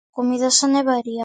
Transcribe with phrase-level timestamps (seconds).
[0.17, 1.19] Comida sana e varia-.